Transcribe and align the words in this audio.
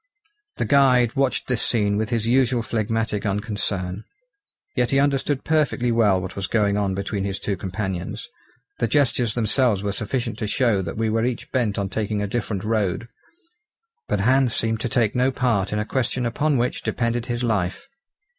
The 0.55 0.65
guide 0.65 1.15
watched 1.15 1.45
this 1.45 1.61
scene 1.61 1.95
with 1.95 2.09
his 2.09 2.25
usual 2.25 2.63
phlegmatic 2.63 3.23
unconcern. 3.23 4.03
Yet 4.75 4.89
he 4.89 4.99
understood 4.99 5.43
perfectly 5.43 5.91
well 5.91 6.19
what 6.19 6.35
was 6.35 6.47
going 6.47 6.75
on 6.75 6.95
between 6.95 7.23
his 7.23 7.37
two 7.37 7.55
companions. 7.55 8.27
The 8.79 8.87
gestures 8.87 9.35
themselves 9.35 9.83
were 9.83 9.91
sufficient 9.91 10.39
to 10.39 10.47
show 10.47 10.81
that 10.81 10.97
we 10.97 11.11
were 11.11 11.23
each 11.23 11.51
bent 11.51 11.77
on 11.77 11.87
taking 11.87 12.19
a 12.19 12.25
different 12.25 12.63
road; 12.63 13.09
but 14.07 14.21
Hans 14.21 14.55
seemed 14.55 14.79
to 14.79 14.89
take 14.89 15.13
no 15.15 15.29
part 15.29 15.71
in 15.71 15.77
a 15.77 15.85
question 15.85 16.25
upon 16.25 16.57
which 16.57 16.81
depended 16.81 17.27
his 17.27 17.43
life. 17.43 17.87